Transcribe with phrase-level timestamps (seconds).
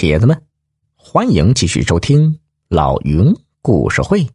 [0.00, 0.42] 铁子们，
[0.96, 4.26] 欢迎继续收听老云故事会。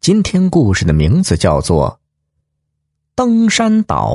[0.00, 1.90] 今天故事的名字叫做
[3.14, 4.14] 《登山岛》。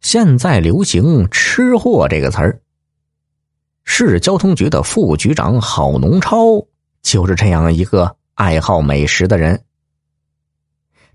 [0.00, 2.60] 现在流行“吃货”这个词儿。
[3.84, 6.66] 市交通局的副局长郝农超
[7.00, 9.64] 就是这样一个爱好美食的人。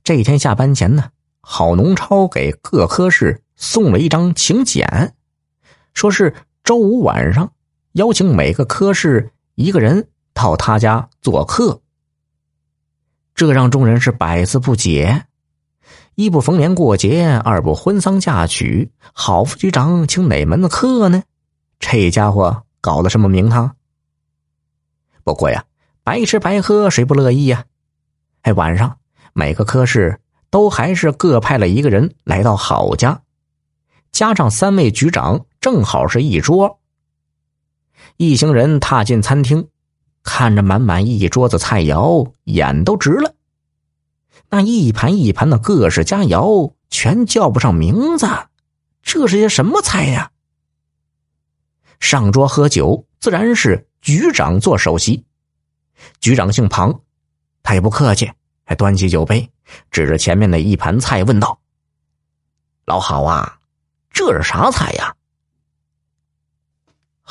[0.01, 1.11] 这天下班前呢，
[1.41, 5.13] 郝农超给各科室送了一张请柬。
[5.93, 6.33] 说是
[6.69, 7.51] 周五晚上
[7.93, 11.81] 邀请每个科室一个人到他家做客，
[13.33, 15.25] 这让众人是百思不解。
[16.13, 21.23] 一不逢年过节，二不婚丧嫁娶，郝副局长请哪门子客呢？
[21.79, 23.75] 这家伙搞了什么名堂？
[25.23, 25.65] 不过呀，
[26.03, 27.65] 白吃白喝谁不乐意呀？
[28.43, 28.99] 哎，晚上
[29.33, 33.23] 每个科室都还是各派了一个人来到郝家。
[34.11, 36.79] 加上三位局长，正好是一桌。
[38.17, 39.67] 一行人踏进餐厅，
[40.23, 43.35] 看着满满一桌子菜肴，眼都直了。
[44.49, 48.27] 那一盘一盘的各式佳肴，全叫不上名字，
[49.03, 50.31] 这是些什么菜呀？
[51.99, 55.25] 上桌喝酒，自然是局长做首席。
[56.21, 57.01] 局长姓庞，
[57.61, 58.31] 他也不客气，
[58.63, 59.49] 还端起酒杯，
[59.91, 61.59] 指着前面的一盘菜问道
[62.85, 63.57] ：“老郝啊。”
[64.11, 65.15] 这是啥菜呀？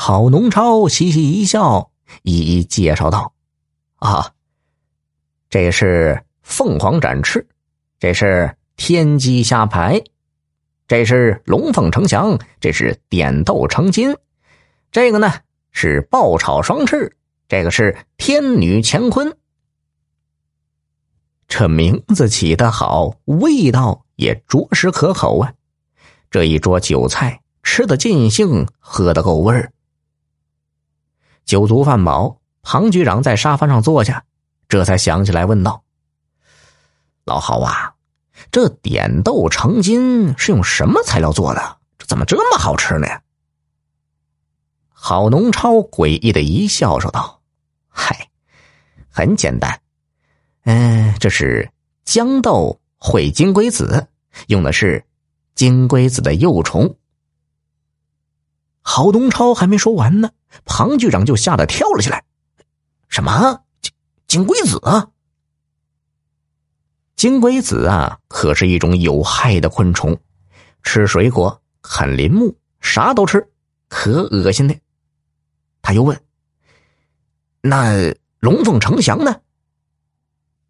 [0.01, 1.91] 郝农超嘻嘻一笑，
[2.23, 3.33] 一一介绍道
[3.99, 4.33] ：“啊，
[5.51, 7.45] 这是凤凰展翅，
[7.99, 10.01] 这是天鸡虾排，
[10.87, 14.17] 这是龙凤呈祥，这是点豆成金，
[14.93, 15.33] 这个呢
[15.73, 17.17] 是爆炒双翅，
[17.49, 19.37] 这个是天女乾坤。
[21.49, 25.53] 这名字起得好，味道也着实可口啊！”
[26.31, 29.73] 这一桌酒菜吃得尽兴，喝得够味儿。
[31.49, 34.23] 酒足饭饱，庞局长在沙发上坐下，
[34.69, 35.83] 这才想起来问道
[37.25, 37.95] ：“老郝啊，
[38.53, 41.79] 这点豆成金是用什么材料做的？
[41.97, 43.07] 这怎么这么好吃呢？”
[44.93, 47.41] 郝农超诡异的一笑，说道
[47.89, 48.29] ：“嗨，
[49.09, 49.81] 很简单，
[50.65, 51.71] 嗯，这是
[52.05, 54.07] 豇豆烩金龟子，
[54.49, 55.03] 用的是。”
[55.57, 56.95] 金龟子的幼虫。
[58.91, 60.31] 郝东超还没说完呢，
[60.65, 62.25] 庞局长就吓得跳了起来
[63.11, 63.93] ：“什么金
[64.27, 64.81] 金龟子？
[67.15, 70.19] 金龟子啊，可是一种有害的昆虫，
[70.83, 73.47] 吃水果、啃林木，啥都吃，
[73.91, 74.75] 可恶心的。”
[75.83, 76.19] 他又问
[77.61, 79.43] ：“那龙凤呈祥呢？”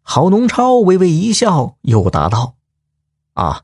[0.03, 2.57] 郝东超微微一笑，又答道
[3.31, 3.63] ：“啊。”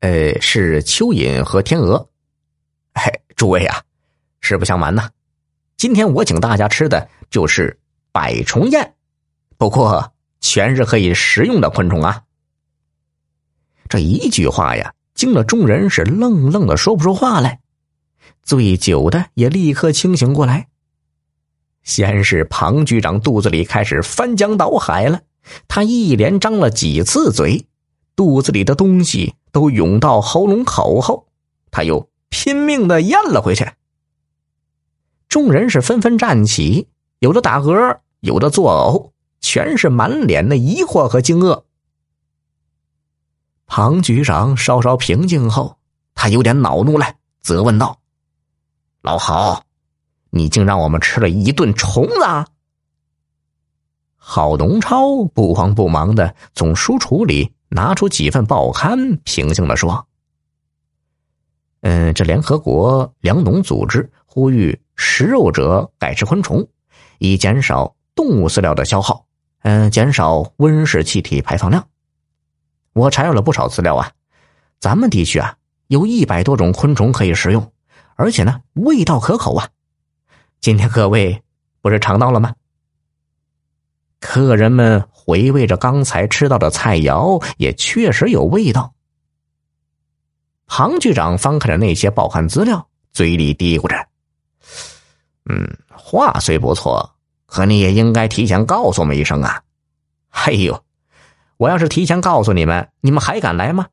[0.00, 2.08] 呃，是蚯蚓和天鹅。
[2.94, 3.82] 嘿，诸位啊，
[4.40, 5.10] 实不相瞒呐，
[5.76, 7.76] 今天我请大家吃的就是
[8.12, 8.94] 百虫宴，
[9.58, 12.22] 不过全是可以食用的昆虫啊。
[13.88, 17.58] 这一句话呀，惊了众人是愣愣的说不出话来，
[18.44, 20.68] 醉酒的也立刻清醒过来。
[21.82, 25.22] 先是庞局长肚子里开始翻江倒海了，
[25.66, 27.66] 他一连张了几次嘴。
[28.14, 31.26] 肚子里的东西都涌到喉咙口后，
[31.72, 33.70] 他又拼命的咽了回去。
[35.28, 36.88] 众人是纷纷站起，
[37.18, 39.10] 有的打嗝，有的作呕，
[39.42, 41.64] 全是满脸的疑惑和惊愕。
[43.66, 45.76] 庞局长稍稍平静后，
[46.14, 48.00] 他有点恼怒了，责问道
[49.02, 49.62] ：“老郝，
[50.30, 52.46] 你竟让我们吃了一顿虫子！”
[54.16, 57.52] 郝东超不慌不忙的从书橱里。
[57.74, 60.06] 拿出几份报刊，平静的说
[61.82, 66.66] ：“嗯，这联合国粮农组织呼吁食肉者改吃昆虫，
[67.18, 69.26] 以减少动物饲料的消耗，
[69.62, 71.86] 嗯，减少温室气体排放量。
[72.92, 74.10] 我查阅了不少资料啊，
[74.80, 75.56] 咱们地区啊
[75.86, 77.72] 有一百多种昆虫可以食用，
[78.16, 79.68] 而且呢味道可口啊。
[80.60, 81.42] 今天各位
[81.80, 82.54] 不是尝到了吗？
[84.18, 88.92] 客人们。”回味着刚才吃到的菜肴，也确实有味道。
[90.74, 94.06] 唐局长翻看着那些报刊资料，嘴里嘀咕着
[95.44, 97.10] ：“嗯，话虽不错，
[97.44, 99.60] 可你也应该提前告诉我们一声啊！
[100.30, 100.82] 哎呦，
[101.58, 103.88] 我要是提前告诉你们，你们还敢来吗？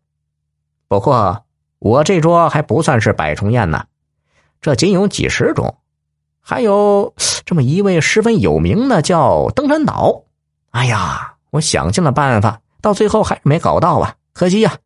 [0.88, 1.44] 不过
[1.80, 3.84] 我这桌还不算是百虫宴呢，
[4.62, 5.80] 这仅有几十种，
[6.40, 10.24] 还有这么一位十分有名的，叫登山岛。”
[10.72, 14.78] 哎呀，我想尽了办法，到最后还是没搞到啊，可惜呀。